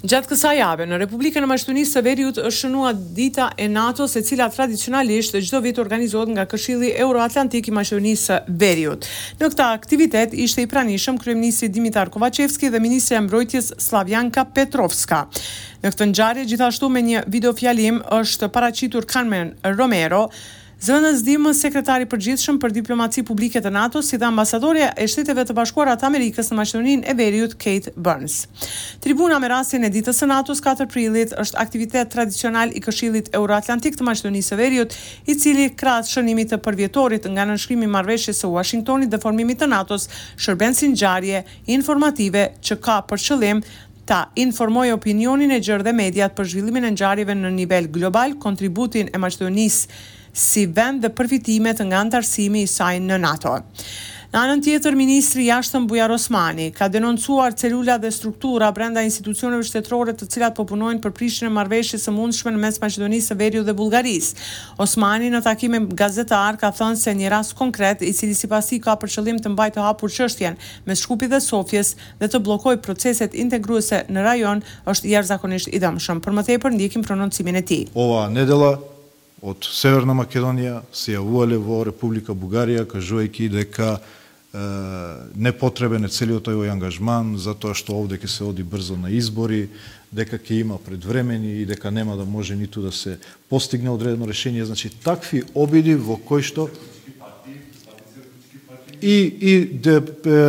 [0.00, 4.22] Gjatë kësa jave, në Republikën e Mashtunisë së Veriut është shënua dita e NATO se
[4.24, 9.04] cila tradicionalisht çdo vit organizohet nga këshilli Euroatlantik i Mashtunisë së Veriut.
[9.42, 15.26] Në këta aktivitet ishte i pranishëm Kryeministri Dimitar Kovacevski dhe Ministri e Mbrojtjes Slavjanka Petrovska.
[15.84, 20.30] Në këtë ngjarje gjithashtu me një video fjalim është paracitur Carmen Romero,
[20.80, 25.52] Zënës Dimës, sekretari përgjithshëm për diplomaci publike të NATO, si dhe ambasadorja e shteteve të
[25.58, 28.36] bashkuara të Amerikës në Maqedoninë e Veriut, Kate Burns.
[29.04, 33.98] Tribuna me rastin e ditës së NATO-s 4 prillit është aktivitet tradicional i Këshillit Euroatlantik
[34.00, 34.96] të Maqedonisë së Veriut,
[35.28, 39.68] i cili krahas shënimit të përvjetorit nga nënshkrimi i marrëveshjes së Washingtonit dhe formimit të
[39.74, 40.08] NATO-s,
[40.40, 41.42] shërben si ngjarje
[41.76, 43.60] informative që ka për qëllim
[44.08, 49.12] ta informoj opinionin e gjërë dhe mediat për zhvillimin e ngjarjeve në nivel global, kontributin
[49.12, 50.00] e Maqedonisë
[50.32, 53.58] si vend dhe përfitimet nga antarësimi i saj në NATO.
[54.30, 60.12] Në anën tjetër, Ministri Jashtëm Bujar Osmani ka denoncuar celula dhe struktura brenda institucioneve shtetërore
[60.14, 63.66] të cilat po punojnë për prishjen e marrëveshjes së mundshme në mes Maqedonisë së Veriut
[63.66, 64.46] dhe Bullgarisë.
[64.86, 68.78] Osmani në takime gazetarë gazetar ka thënë se një rast konkret i cili sipas tij
[68.86, 72.76] ka për qëllim të mbajë të hapur çështjen me Shkupin dhe Sofjes dhe të blokoj
[72.86, 76.22] proceset integruese në rajon është jashtëzakonisht i dëmshëm.
[76.22, 77.84] Për më tepër ndjekim prononcimin e tij.
[77.98, 78.76] Ova, nedela
[79.42, 84.00] од Северна Македонија се јавувале во Република Бугарија, кажувајќи дека е,
[85.48, 89.68] непотребен е целиот овој ангажман, затоа што овде ќе се оди брзо на избори,
[90.12, 94.64] дека ќе има предвремени и дека нема да може ниту да се постигне одредено решение.
[94.64, 96.68] Значи, такви обиди во кои што
[99.02, 100.40] и, и де, е,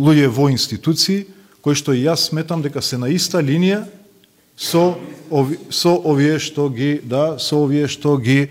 [0.00, 1.26] луѓе во институции,
[1.60, 3.84] кои што јас сметам дека се на иста линија
[4.58, 4.96] со
[5.30, 8.50] ови, со овие што ги да со овие што ги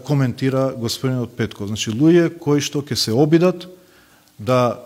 [0.00, 1.68] коментира господинот Петко.
[1.68, 3.68] Значи луѓе кои што ќе се обидат
[4.40, 4.80] да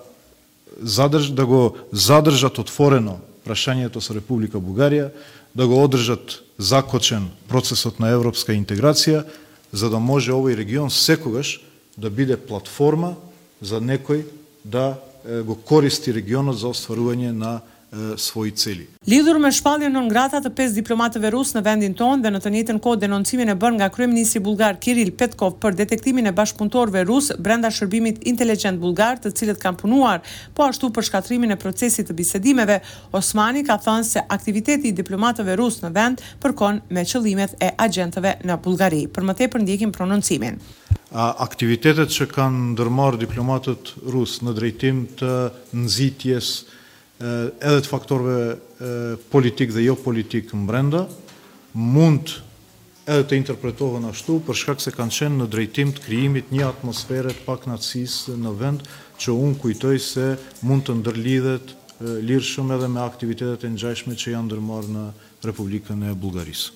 [0.83, 5.15] задрж да го задржат отворено прашањето со Република Бугарија,
[5.55, 9.25] да го одржат закочен процесот на европска интеграција,
[9.73, 11.61] за да може овој регион секогаш
[11.97, 13.15] да биде платформа
[13.63, 14.27] за некој
[14.65, 14.99] да
[15.47, 17.61] го користи регионот за остварување на
[18.17, 18.87] svoj cili.
[19.07, 22.53] Lidhur me shpalljen në ngratat të pesë diplomatëve rusë në vendin tonë dhe në të
[22.55, 27.33] njëjtën kohë denoncimin e bërë nga kryeministri bullgar Kiril Petkov për detektimin e bashkëpuntorve rus
[27.39, 30.23] brenda shërbimit inteligjent bullgar, të cilët kanë punuar,
[30.55, 32.81] po ashtu për shkatrimin e procesit të bisedimeve,
[33.13, 38.37] Osmani ka thënë se aktiviteti i diplomatëve rus në vend përkon me qëllimet e agjentëve
[38.47, 39.03] në Bullgari.
[39.11, 40.61] Për më tepër ndjekim prononcimin.
[41.19, 45.33] Aktivitetet që kanë ndërmarrë diplomatët rus në drejtim të
[45.83, 46.55] nxitjes
[47.21, 48.93] Eh, edhe të faktorve eh,
[49.29, 51.03] politik dhe jo politik në brenda,
[51.77, 52.31] mund
[53.05, 57.43] edhe të interpretohen ashtu për shkak se kanë qenë në drejtim të kryimit një atmosferet
[57.45, 58.87] pak nazis në vend
[59.21, 60.25] që unë kujtoj se
[60.65, 61.91] mund të ndërlidhet eh,
[62.31, 65.05] lirë shumë edhe me aktivitetet e njajshme që janë ndërmarë në
[65.51, 66.71] Republikën e Bulgarisë.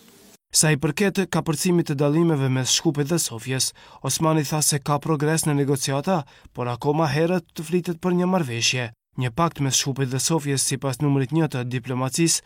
[0.54, 3.71] Sa i përket ka përcimit të dalimeve mes Shkupit dhe Sofjes,
[4.06, 6.19] Osmani tha se ka progres në negociata,
[6.53, 8.87] por akoma herët të flitet për një marveshje.
[9.23, 12.39] Një pakt mes Shqupit dhe Sofjes si pas numrit një të diplomacis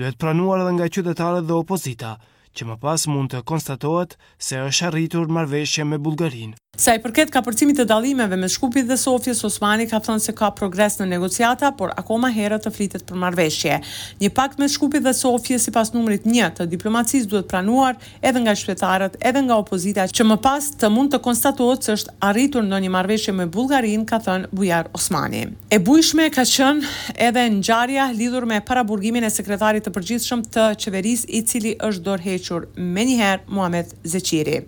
[0.00, 2.12] duhet pranuar edhe nga qytetarët dhe opozita,
[2.56, 4.18] që më pas mund të konstatohet
[4.48, 6.58] se është arritur marveshje me Bulgarinë.
[6.78, 10.52] Sa i përket ka të dalimeve me Shkupit dhe Sofjes, Osmani ka thënë se ka
[10.54, 13.80] progres në negociata, por akoma herë të flitet për marveshje.
[14.22, 18.38] Një pakt me Shkupit dhe Sofjes sipas pas numrit 1 të diplomacisë duhet pranuar edhe
[18.44, 22.62] nga shpetarët, edhe nga opozita që më pas të mund të konstatuot që është arritur
[22.70, 25.42] në një marveshje me Bulgarin, ka thënë Bujar Osmani.
[25.74, 30.68] E bujshme ka qënë edhe në gjarja lidur me paraburgimin e sekretarit të përgjithshëm të
[30.84, 34.58] qeverisë, i cili është dorhequr me njëherë Muhammed Zeqiri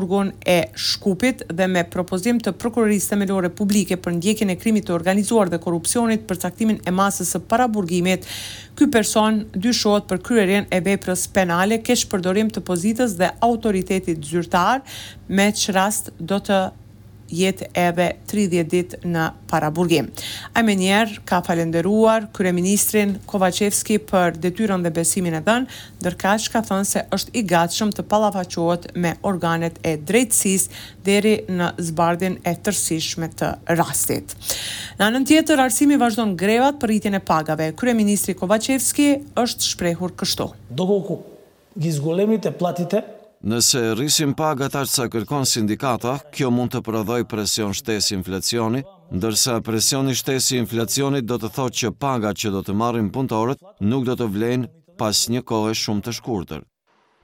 [0.00, 4.94] burgun e Shkupit dhe me propozim të prokurorisë themelore publike për ndjekjen e krimit të
[4.96, 8.24] organizuar dhe korrupsionit për caktimin e masës së paraburgimit.
[8.78, 14.80] Ky person dyshohet për kryerjen e veprës penale, kesh përdorim të pozitës dhe autoritetit zyrtar,
[15.36, 16.60] me që rast do të
[17.30, 20.08] jetë edhe 30 dit në paraburgim.
[20.58, 26.60] Amenier ka falenderuar kryeministrin ministrin Kovacevski për detyron dhe besimin e dhenë, dërka që ka
[26.68, 30.68] thënë se është i gatshëm të palafachot me organet e drejtsis
[31.06, 33.50] deri në zbardin e tërsishme të
[33.80, 34.34] rastit.
[35.00, 37.70] Në anën tjetër, arsimi vazhdo në grevat për rritjen e pagave.
[37.72, 39.06] Kryeministri ministri Kovacevski
[39.38, 40.48] është shprehur kështu.
[40.70, 40.86] Do
[41.80, 43.04] gizgolemit e platit e
[43.40, 48.82] Nëse rrisim pagat ta që sa kërkon sindikata, kjo mund të prodhoj presion shtesi inflacioni,
[49.16, 54.04] ndërsa presioni shtesi inflacioni do të thot që paga që do të marrin punëtorët nuk
[54.10, 54.68] do të vlejnë
[55.00, 56.60] pas një kohë shumë të shkurëtër.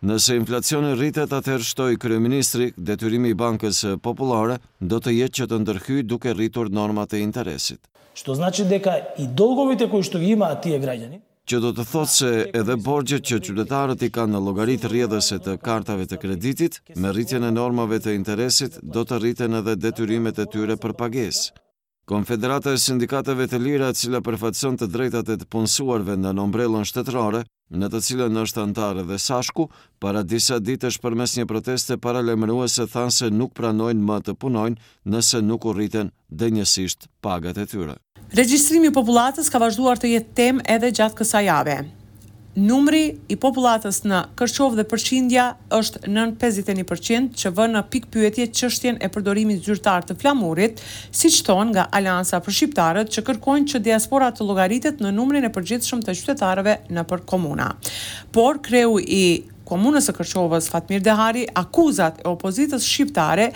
[0.08, 5.60] Nëse inflacioni rritet atër shtoj kryeministri, detyrimi i bankës populare, do të jetë që të
[5.66, 7.82] ndërhyj duke rritur normat e interesit.
[8.16, 11.25] Shto znaqit deka i dolgovit e kushtu ima ati e grajënin?
[11.50, 15.54] që do të thotë se edhe borgjët që qytetarët i kanë në logarit rrjedhëse të
[15.62, 20.46] kartave të kreditit, me rritjen e normave të interesit, do të rriten edhe detyrimet e
[20.52, 21.46] tyre për pages.
[22.06, 27.43] Konfederata e sindikateve të lira cila përfatëson të drejtate të punësuarve në nombrellën shtetrare,
[27.75, 29.69] në të cilën është antare dhe sashku,
[30.02, 34.90] para disa ditësh për mes një proteste paralemruese thanë se nuk pranojnë më të punojnë
[35.14, 37.98] nëse nuk u rriten dhe njësisht pagat e tyre.
[38.34, 41.76] Regjistrimi i popullatës ka vazhduar të jetë temë edhe gjatë kësaj jave.
[42.56, 45.44] Numri i popullatës në Kërçov dhe Përqindja
[45.76, 50.81] është nën 51% që vënë në pik pyetje çështjen e përdorimit zyrtar të flamurit,
[51.12, 55.52] siç thon nga Alianca për shqiptarët që kërkojnë që diaspora të llogaritet në numrin e
[55.52, 57.75] përgjithshëm të qytetarëve në për komuna.
[58.32, 59.22] Por kreu i
[59.67, 63.49] Komunës e Kërçovës Fatmir Dehari akuzat e opozitës shqiptare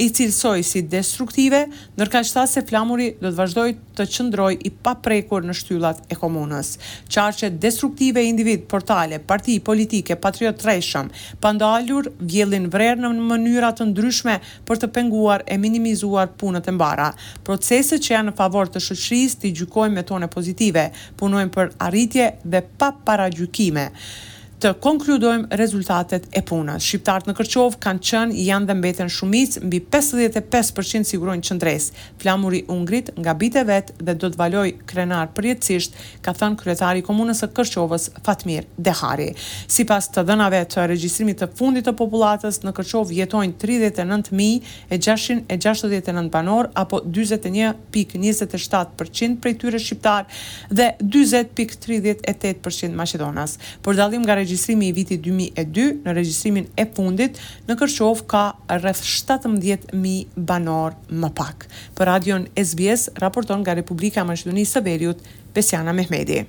[0.00, 1.66] i cilësoj si destruktive,
[2.00, 3.66] nërka qëta se flamuri do të vazhdoj
[3.98, 6.74] të qëndroj i paprekur në shtyllat e komunës.
[7.12, 11.10] Qarqe destruktive individ, portale, parti, politike, patriot reshëm,
[11.44, 17.10] pandalur vjellin vrerë në mënyrat të ndryshme për të penguar e minimizuar punët e mbara.
[17.44, 20.88] Proceset që janë në favor të shëqërisë të i gjykojmë me tone pozitive,
[21.20, 23.90] punojmë për arritje dhe pa para gjykime
[24.62, 26.84] të konkludojmë rezultatet e punës.
[26.86, 31.88] Shqiptarët në Kërçov kanë qenë janë dhe mbeten shumicë mbi 55% sigurojnë qendres.
[32.22, 35.92] Flamuri i Ungrit nga bitë vet dhe do të valoj krenar përjetësisht,
[36.22, 39.30] ka thënë kryetari i komunës së Kërçovës Fatmir Dehari.
[39.72, 47.02] Sipas të dhënave të regjistrimit të fundit të popullatës në Kërçov jetojnë 39669 banor apo
[47.08, 50.30] 41.27% prej tyre shqiptar
[50.70, 53.56] dhe 40.38% maqedonas.
[53.82, 58.44] Por dallim nga regjistrimi i vitit 2002 në regjistrimin e fundit në Kërçov ka
[58.78, 61.66] rreth 17000 banor më pak.
[61.96, 65.26] Për radion SBS raporton nga Republika e Maqedonisë së Veriut
[65.56, 66.44] Besiana Mehmedi.